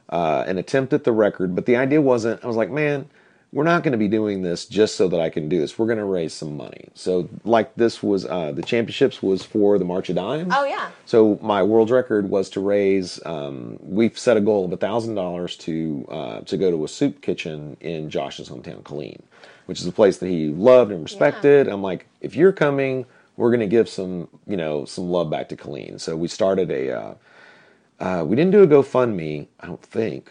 [0.09, 2.43] uh, an attempt at the record, but the idea wasn't.
[2.45, 3.09] I was like, man,
[3.55, 5.79] we're not going to be doing this just so that I can do this.
[5.79, 6.89] We're going to raise some money.
[6.95, 10.53] So, like this was uh, the championships was for the March of Dimes.
[10.55, 10.91] Oh yeah.
[11.07, 13.25] So my world record was to raise.
[13.25, 16.89] Um, we've set a goal of a thousand dollars to uh, to go to a
[16.89, 19.21] soup kitchen in Josh's hometown, Killeen,
[19.67, 21.69] which is a place that he loved and respected.
[21.69, 25.49] I'm like, if you're coming, we're going to give some you know some love back
[25.51, 26.01] to Killeen.
[26.01, 26.91] So we started a.
[26.91, 27.15] Uh,
[28.01, 30.31] uh, we didn't do a GoFundMe, I don't think.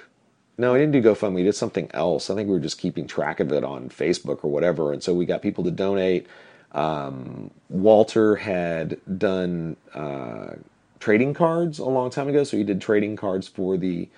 [0.58, 1.36] No, we didn't do GoFundMe.
[1.36, 2.30] We did something else.
[2.30, 4.94] I think we were just keeping track of it on Facebook or whatever.
[4.94, 6.28] And so we got people to donate.
[6.74, 10.56] Um, Walter had done uh,
[11.00, 14.10] trading cards a long time ago, so he did trading cards for the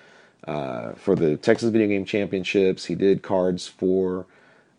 [0.46, 2.84] uh, for the Texas Video Game Championships.
[2.84, 4.26] He did cards for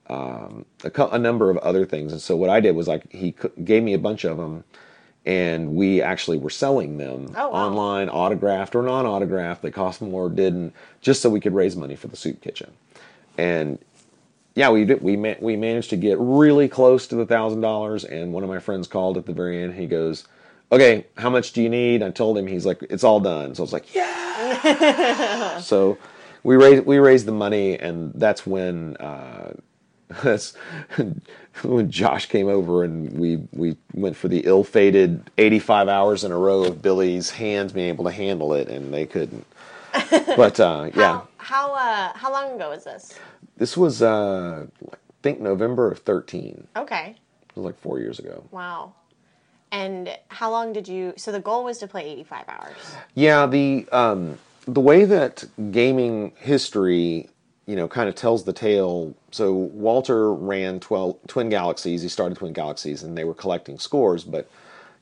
[0.09, 2.13] um, a, a, number of other things.
[2.13, 4.63] And so what I did was like he gave me a bunch of them
[5.27, 7.67] and we actually were selling them oh, wow.
[7.67, 9.61] online, autographed or non-autographed.
[9.61, 12.71] They cost more or didn't, just so we could raise money for the soup kitchen.
[13.37, 13.77] And
[14.55, 18.05] yeah, we did, we ma- we managed to get really close to the thousand dollars.
[18.05, 19.75] And one of my friends called at the very end.
[19.75, 20.25] He goes,
[20.71, 22.47] "Okay, how much do you need?" I told him.
[22.47, 25.97] He's like, "It's all done." So I was like, "Yeah." so
[26.43, 28.95] we raised we raised the money, and that's when.
[28.97, 29.53] Uh,
[30.23, 30.55] that's
[31.63, 36.37] when Josh came over and we we went for the ill-fated 85 hours in a
[36.37, 39.45] row of Billy's hands being able to handle it, and they couldn't.
[40.37, 41.21] But uh, yeah.
[41.27, 43.15] How how, uh, how long ago was this?
[43.57, 46.67] This was uh, I think November of 13.
[46.75, 47.15] Okay.
[47.49, 48.43] It was like four years ago.
[48.51, 48.93] Wow.
[49.71, 51.13] And how long did you?
[51.17, 52.95] So the goal was to play 85 hours.
[53.15, 53.47] Yeah.
[53.47, 57.29] The um, the way that gaming history
[57.67, 59.13] you know, kind of tells the tale.
[59.31, 62.01] So Walter ran 12, Twin Galaxies.
[62.01, 64.23] He started Twin Galaxies, and they were collecting scores.
[64.23, 64.49] But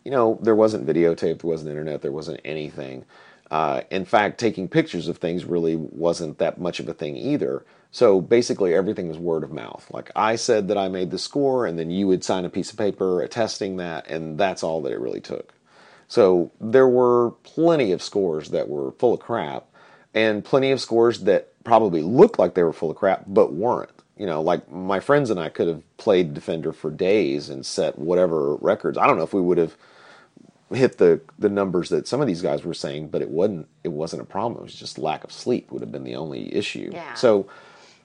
[0.03, 3.05] you know, there wasn't videotape, there wasn't internet, there wasn't anything.
[3.51, 7.63] Uh, in fact, taking pictures of things really wasn't that much of a thing either.
[7.91, 9.87] So basically, everything was word of mouth.
[9.91, 12.71] Like I said that I made the score, and then you would sign a piece
[12.71, 15.53] of paper attesting that, and that's all that it really took.
[16.07, 19.65] So there were plenty of scores that were full of crap,
[20.13, 23.89] and plenty of scores that probably looked like they were full of crap, but weren't.
[24.17, 27.99] You know, like my friends and I could have played Defender for days and set
[27.99, 28.97] whatever records.
[28.97, 29.75] I don't know if we would have
[30.73, 33.89] hit the the numbers that some of these guys were saying, but it wasn't it
[33.89, 34.61] wasn't a problem.
[34.61, 36.91] It was just lack of sleep would have been the only issue.
[36.93, 37.13] Yeah.
[37.15, 37.47] So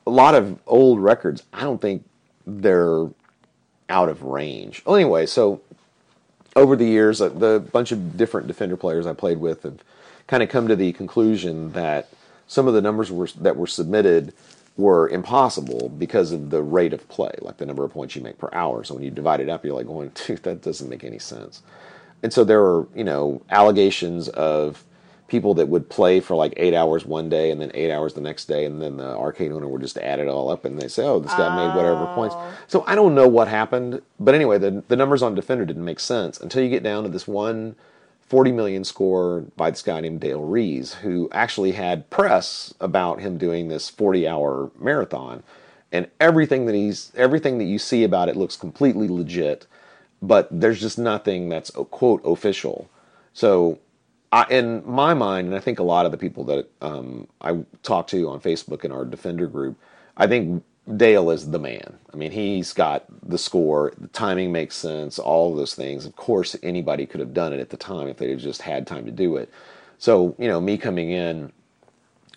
[0.05, 2.05] a lot of old records, I don't think
[2.45, 3.07] they're
[3.89, 4.83] out of range.
[4.85, 5.61] Well, anyway, so
[6.57, 9.83] over the years, uh, the bunch of different Defender players I played with have
[10.27, 12.09] kind of come to the conclusion that
[12.51, 14.35] some of the numbers were, that were submitted
[14.77, 18.39] were impossible because of the rate of play, like the number of points you make
[18.39, 18.83] per hour.
[18.83, 21.21] So when you divide it up, you're like oh, going, dude, that doesn't make any
[21.21, 21.63] sense.
[22.25, 24.85] And so there were, you know, allegations of
[25.29, 28.21] people that would play for like eight hours one day and then eight hours the
[28.21, 30.89] next day, and then the arcade owner would just add it all up and they
[30.89, 31.69] say, oh, this guy oh.
[31.69, 32.35] made whatever points.
[32.37, 32.53] Oh.
[32.67, 36.01] So I don't know what happened, but anyway, the the numbers on Defender didn't make
[36.01, 37.77] sense until you get down to this one
[38.31, 43.37] 40 million score by this guy named Dale Rees, who actually had press about him
[43.37, 45.43] doing this 40 hour marathon.
[45.91, 49.67] And everything that he's everything that you see about it looks completely legit,
[50.23, 52.89] but there's just nothing that's quote official.
[53.33, 53.81] So,
[54.31, 57.65] I, in my mind, and I think a lot of the people that um, I
[57.83, 59.77] talk to on Facebook in our Defender group,
[60.17, 60.63] I think
[60.97, 61.99] Dale is the man.
[62.13, 66.07] I mean, he's got the score, the timing makes sense, all those things.
[66.07, 69.05] Of course, anybody could have done it at the time if they just had time
[69.07, 69.53] to do it.
[69.99, 71.53] So, you know, me coming in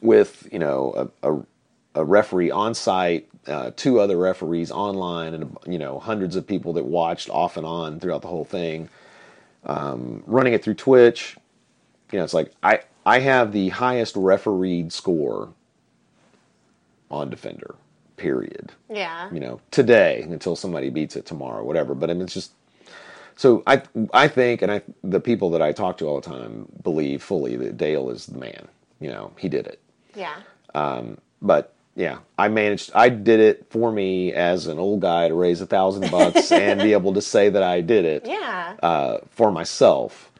[0.01, 1.45] with, you know, a, a,
[1.95, 6.73] a referee on site, uh, two other referees online, and, you know, hundreds of people
[6.73, 8.89] that watched off and on throughout the whole thing,
[9.65, 11.37] um, running it through Twitch.
[12.11, 15.49] You know, it's like I, I have the highest refereed score
[17.09, 17.75] on Defender
[18.23, 18.71] period.
[18.89, 19.29] Yeah.
[19.33, 21.93] You know, today until somebody beats it tomorrow, whatever.
[21.93, 22.53] But I mean, it's just
[23.35, 23.81] so I
[24.13, 27.57] I think, and I the people that I talk to all the time believe fully
[27.57, 28.69] that Dale is the man.
[29.01, 29.79] You know, he did it.
[30.15, 30.35] Yeah.
[30.73, 32.91] Um, but yeah, I managed.
[32.95, 36.79] I did it for me as an old guy to raise a thousand bucks and
[36.81, 38.25] be able to say that I did it.
[38.25, 38.77] Yeah.
[38.81, 40.31] Uh, for myself,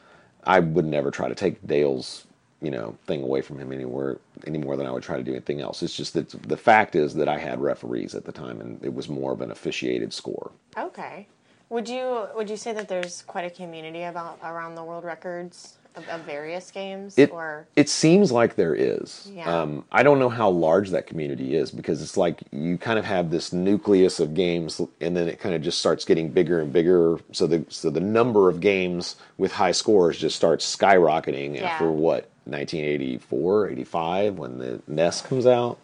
[0.45, 2.25] I would never try to take Dale's
[2.63, 5.32] you know thing away from him anywhere any more than I would try to do
[5.32, 5.84] anything else.
[5.84, 8.93] It's just that the fact is that I had referees at the time, and it
[8.93, 10.52] was more of an officiated score.
[10.78, 11.28] Okay.
[11.69, 15.78] Would you would you say that there's quite a community about around the world records
[15.95, 17.17] of, of various games?
[17.17, 19.30] It, or it seems like there is.
[19.34, 19.62] Yeah.
[19.62, 23.06] Um, I don't know how large that community is because it's like you kind of
[23.06, 26.71] have this nucleus of games, and then it kind of just starts getting bigger and
[26.71, 27.19] bigger.
[27.32, 31.69] So the so the number of games with high scores just starts skyrocketing yeah.
[31.69, 35.79] after what 1984, 85 when the NES comes out.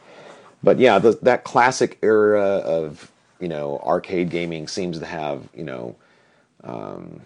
[0.62, 5.64] But yeah, the, that classic era of you know arcade gaming seems to have you
[5.64, 5.96] know
[6.64, 7.22] um,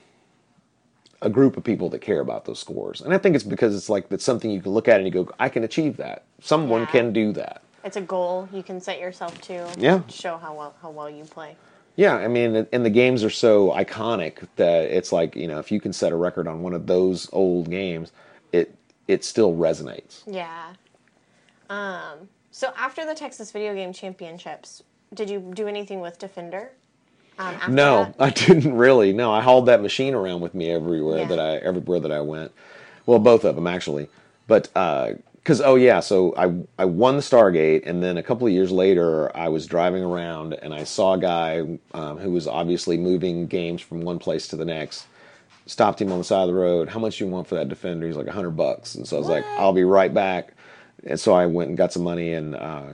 [1.22, 3.90] a group of people that care about those scores, and I think it's because it's
[3.90, 6.24] like that's something you can look at and you go, I can achieve that.
[6.42, 6.88] Someone Yeah.
[6.88, 7.62] can do that.
[7.84, 9.68] It's a goal you can set yourself to.
[9.78, 10.02] Yeah.
[10.10, 11.56] Show how well how well you play.
[11.96, 15.72] Yeah, I mean, and the games are so iconic that it's like you know if
[15.72, 18.12] you can set a record on one of those old games,
[19.08, 20.22] it still resonates.
[20.28, 20.74] Yeah.
[21.70, 22.30] Um.
[22.52, 26.72] So after the Texas Video Game Championships, did you do anything with Defender?
[27.40, 28.16] Um, No, that?
[28.20, 29.12] I didn't really.
[29.14, 31.28] No, I hauled that machine around with me everywhere Yeah.
[31.28, 32.52] that I everywhere that I went.
[33.06, 34.08] Well, both of them actually,
[34.48, 38.54] but because oh yeah, so I I won the Stargate, and then a couple of
[38.54, 42.98] years later, I was driving around and I saw a guy um, who was obviously
[42.98, 45.06] moving games from one place to the next.
[45.66, 46.90] Stopped him on the side of the road.
[46.90, 48.06] How much do you want for that Defender?
[48.06, 50.54] He's like a hundred bucks, and so I was like, I'll be right back.
[51.06, 52.56] And so I went and got some money and.
[52.56, 52.88] Uh,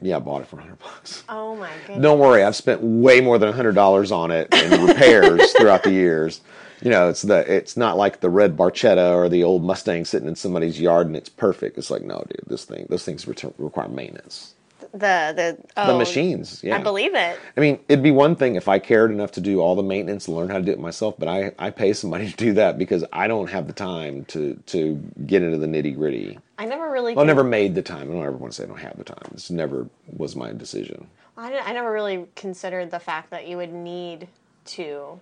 [0.00, 1.24] yeah, I bought it for hundred bucks.
[1.28, 2.02] Oh my goodness.
[2.02, 5.90] Don't worry, I've spent way more than hundred dollars on it in repairs throughout the
[5.90, 6.40] years.
[6.82, 10.28] You know, it's the it's not like the red Barchetta or the old Mustang sitting
[10.28, 11.78] in somebody's yard and it's perfect.
[11.78, 14.54] It's like no, dude, this thing those things require maintenance.
[14.92, 16.76] The the oh, The machines, yeah.
[16.76, 17.38] I believe it.
[17.56, 20.28] I mean, it'd be one thing if I cared enough to do all the maintenance
[20.28, 22.78] and learn how to do it myself, but I, I pay somebody to do that
[22.78, 24.94] because I don't have the time to to
[25.26, 26.38] get into the nitty gritty.
[26.58, 27.14] I never really.
[27.14, 28.10] Well, I never made the time.
[28.10, 29.30] I don't ever want to say I don't have the time.
[29.32, 31.06] This never was my decision.
[31.36, 34.26] I, I never really considered the fact that you would need
[34.66, 35.20] to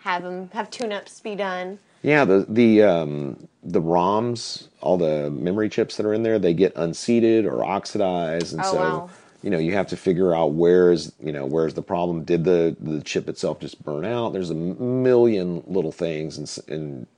[0.00, 1.78] have them have tune-ups be done.
[2.06, 6.54] Yeah, the the um, the ROMs, all the memory chips that are in there, they
[6.54, 9.10] get unseated or oxidized, and Oh, so wow.
[9.42, 12.24] you know you have to figure out where is you know where's the problem.
[12.24, 14.34] Did the the chip itself just burn out?
[14.34, 17.08] There's a million little things, and, and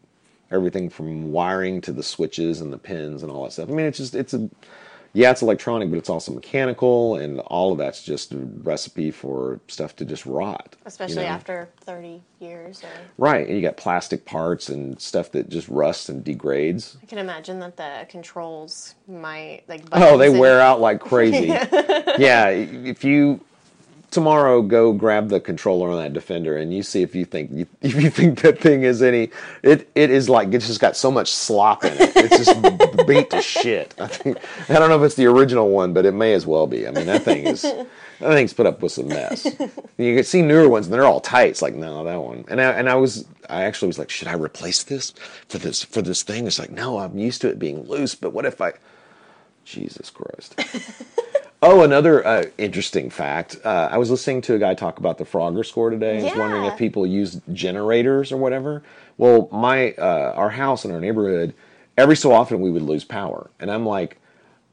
[0.50, 3.70] everything from wiring to the switches and the pins and all that stuff.
[3.70, 4.50] I mean, it's just it's a
[5.12, 9.60] yeah, it's electronic, but it's also mechanical, and all of that's just a recipe for
[9.68, 10.76] stuff to just rot.
[10.78, 11.28] you especially know?
[11.28, 12.82] after 30 years.
[12.84, 16.96] Or, Right, and you got plastic parts and stuff that just rusts and degrades.
[17.02, 19.82] I can imagine that the controls might like.
[19.92, 21.46] Oh, they and- wear out like crazy.
[22.18, 23.40] yeah, if you
[24.10, 27.94] tomorrow go grab the controller on that Defender and you see if you think if
[28.02, 29.30] you think that thing is any,
[29.62, 32.12] it it is like it's just got so much slop in it.
[32.16, 33.94] It's just beat to shit.
[33.98, 36.66] I think I don't know if it's the original one, but it may as well
[36.66, 36.86] be.
[36.86, 37.64] I mean, that thing is.
[38.20, 39.44] That thing's put up with some mess.
[39.96, 41.50] You can see newer ones, and they're all tight.
[41.50, 42.44] It's like, no, that one.
[42.48, 45.12] And I, and I was, I actually was like, should I replace this
[45.48, 46.46] for this for this thing?
[46.46, 48.16] It's like, no, I'm used to it being loose.
[48.16, 48.72] But what if I?
[49.64, 50.58] Jesus Christ.
[51.62, 53.58] oh, another uh, interesting fact.
[53.64, 56.20] Uh, I was listening to a guy talk about the Frogger score today.
[56.20, 58.82] I was wondering if people use generators or whatever.
[59.16, 61.54] Well, my uh, our house in our neighborhood,
[61.96, 64.18] every so often we would lose power, and I'm like.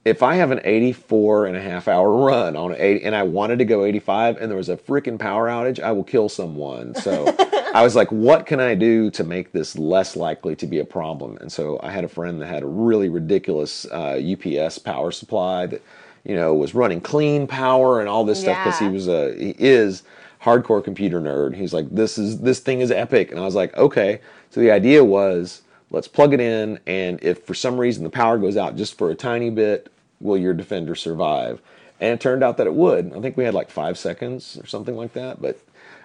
[0.03, 3.57] If I have an 84 and a half hour run on 80 and I wanted
[3.57, 6.93] to go 85 and there was a freaking power outage, I will kill someone.
[6.93, 7.35] So
[7.73, 10.85] I was like, what can I do to make this less likely to be a
[10.85, 11.37] problem?
[11.41, 15.65] And so I had a friend that had a really ridiculous uh, UPS power supply
[15.65, 15.81] that,
[16.25, 19.55] you know, was running clean power and all this stuff because he was a, he
[19.57, 20.03] is
[20.41, 21.55] hardcore computer nerd.
[21.55, 23.31] He's like, this is, this thing is epic.
[23.31, 24.21] And I was like, okay.
[24.49, 25.61] So the idea was,
[25.91, 26.79] let's plug it in.
[26.87, 30.37] And if for some reason the power goes out just for a tiny bit, will
[30.37, 31.61] your defender survive?
[31.99, 33.13] And it turned out that it would.
[33.15, 35.41] I think we had like five seconds or something like that.
[35.41, 35.59] But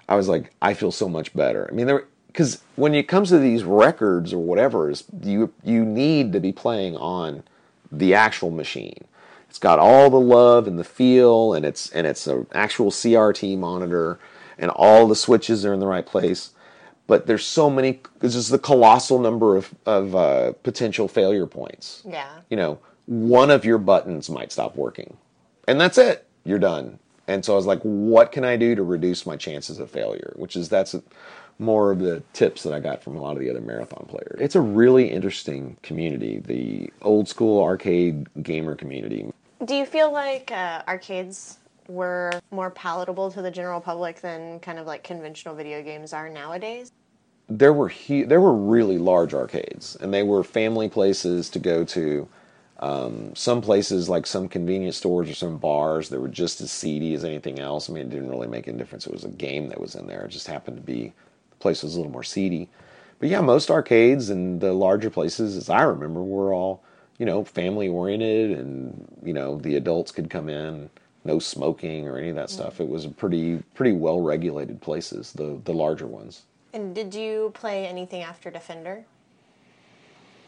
[0.09, 1.69] I was like, I feel so much better.
[1.71, 5.85] I mean, there because when it comes to these records or whatever, is you you
[5.85, 7.43] need to be playing on
[7.91, 9.05] the actual machine.
[9.51, 13.59] It's got all the love and the feel, and it's and it's an actual CRT
[13.59, 14.21] monitor,
[14.59, 16.51] and all the switches are in the right place.
[17.09, 18.01] But there's so many.
[18.21, 22.29] This is the colossal number of of uh, potential failure points Yeah.
[22.49, 25.17] you know, one of your buttons might stop working.
[25.67, 26.29] And that's it.
[26.45, 27.01] You're done.
[27.27, 30.33] And so I was like, what can I do to reduce my chances of failure?
[30.37, 30.95] Which is that's
[31.59, 34.39] more of the tips that I got from a lot of the other marathon players.
[34.41, 39.33] It's a really interesting community, the old school arcade gamer community.
[39.65, 44.79] Do you feel like uh, arcades were more palatable to the general public than kind
[44.79, 46.91] of like conventional video games are nowadays?
[47.51, 51.85] there were hu- there were really large arcades, and they were family places to go
[51.85, 52.29] to.
[52.79, 57.13] Um, some places, like some convenience stores or some bars, that were just as seedy
[57.13, 57.91] as anything else.
[57.91, 59.07] I mean, it didn't really make any difference.
[59.07, 60.23] It was a game that was in there.
[60.25, 61.13] It just happened to be
[61.51, 62.71] the place was a little more seedy.
[63.19, 66.83] But yeah, most arcades and the larger places, as I remember, were all
[67.21, 70.91] you know family oriented, and you know the adults could come in,
[71.25, 72.81] no smoking or any of that stuff.
[72.81, 76.43] It was a pretty pretty well regulated places, the the larger ones.
[76.73, 79.05] And did you play anything after Defender?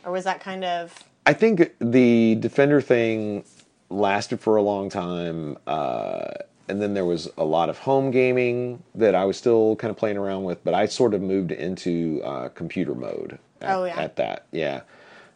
[0.04, 3.44] Or was that kind of I think the defender thing
[3.90, 5.58] lasted for a long time.
[5.66, 6.30] Uh,
[6.68, 9.96] and then there was a lot of home gaming that I was still kind of
[9.96, 13.38] playing around with, but I sort of moved into uh, computer mode.
[13.60, 14.00] At, Oh, yeah?
[14.00, 14.80] At that, yeah.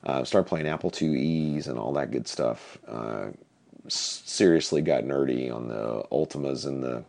[0.07, 2.79] Uh, started playing Apple IIe's and all that good stuff.
[2.87, 3.27] Uh,
[3.89, 7.05] seriously got nerdy on the Ultimas and the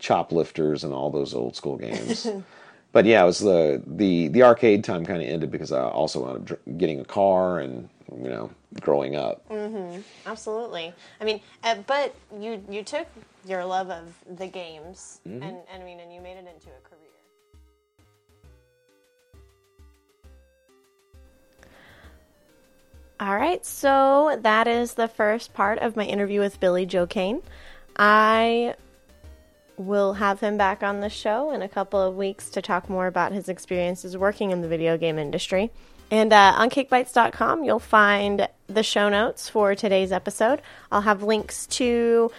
[0.00, 2.26] Choplifters and all those old school games.
[2.92, 6.24] but yeah, it was the the the arcade time kind of ended because I also
[6.24, 9.42] wound up getting a car and you know growing up.
[10.26, 10.92] Absolutely.
[11.20, 13.06] I mean, uh, but you you took
[13.46, 15.42] your love of the games Mm-hmm.
[15.42, 16.93] and, and I mean, and you made it into a career.
[23.20, 27.42] All right, so that is the first part of my interview with Billy Joe Kane.
[27.96, 28.74] I
[29.76, 33.06] will have him back on the show in a couple of weeks to talk more
[33.06, 35.70] about his experiences working in the video game industry.
[36.10, 40.60] And uh, on cakebites.com, you'll find the show notes for today's episode.
[40.92, 42.30] I'll have links to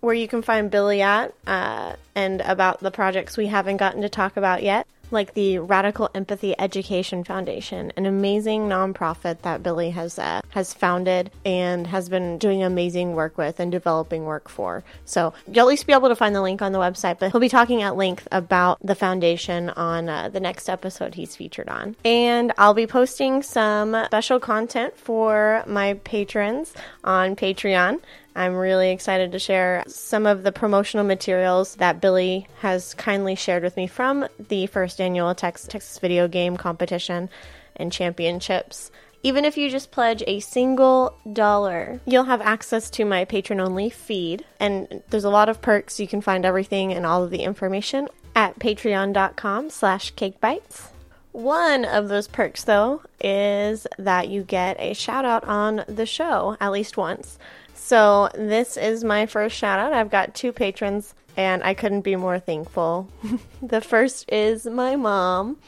[0.00, 4.08] where you can find Billy at uh, and about the projects we haven't gotten to
[4.08, 10.18] talk about yet, like the Radical Empathy Education Foundation, an amazing nonprofit that Billy has
[10.18, 14.84] uh, has founded and has been doing amazing work with and developing work for.
[15.04, 17.40] So you'll at least be able to find the link on the website, but he'll
[17.40, 21.96] be talking at length about the foundation on uh, the next episode he's featured on.
[22.04, 28.00] And I'll be posting some special content for my patrons on Patreon.
[28.36, 33.62] I'm really excited to share some of the promotional materials that Billy has kindly shared
[33.62, 37.30] with me from the first annual Tex- Texas Video Game Competition
[37.76, 38.90] and Championships.
[39.22, 43.88] Even if you just pledge a single dollar, you'll have access to my patron only
[43.88, 44.44] feed.
[44.60, 45.98] And there's a lot of perks.
[45.98, 50.90] You can find everything and all of the information at patreon.com slash cakebites.
[51.32, 56.56] One of those perks, though, is that you get a shout out on the show
[56.60, 57.38] at least once.
[57.74, 59.92] So, this is my first shout out.
[59.92, 63.08] I've got two patrons, and I couldn't be more thankful.
[63.62, 65.58] the first is my mom.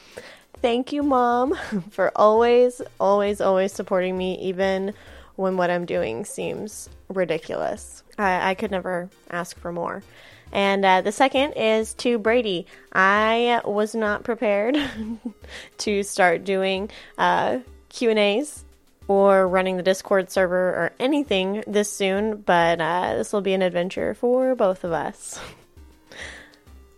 [0.61, 1.55] Thank you, mom,
[1.91, 4.93] for always, always, always supporting me, even
[5.35, 8.03] when what I'm doing seems ridiculous.
[8.17, 10.01] I, I could never ask for more.
[10.51, 12.65] And uh, the second is to Brady.
[12.91, 14.77] I was not prepared
[15.79, 18.63] to start doing uh, Q and A's
[19.07, 23.61] or running the Discord server or anything this soon, but uh, this will be an
[23.61, 25.39] adventure for both of us.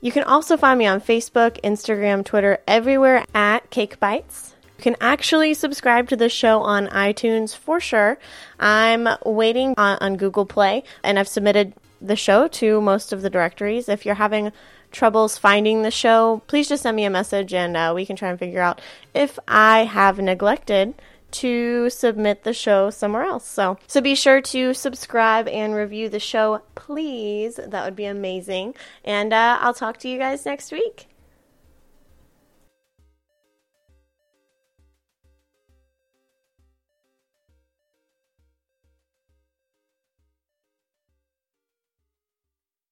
[0.02, 4.56] You can also find me on Facebook, Instagram, Twitter, everywhere at Cake Bites.
[4.78, 8.18] You can actually subscribe to the show on iTunes for sure.
[8.60, 13.30] I'm waiting on, on Google Play, and I've submitted the show to most of the
[13.30, 13.90] directories.
[13.90, 14.54] If you're having
[14.92, 18.30] troubles finding the show, please just send me a message and uh, we can try
[18.30, 18.82] and figure out
[19.14, 20.94] if I have neglected
[21.32, 23.46] to submit the show somewhere else.
[23.46, 27.56] So, so be sure to subscribe and review the show, please.
[27.56, 28.76] That would be amazing.
[29.04, 31.08] And uh, I'll talk to you guys next week.